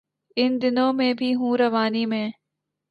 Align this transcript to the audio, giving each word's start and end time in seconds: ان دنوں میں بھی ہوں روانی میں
ان 0.37 0.61
دنوں 0.61 0.93
میں 0.93 1.13
بھی 1.13 1.33
ہوں 1.35 1.57
روانی 1.57 2.05
میں 2.05 2.27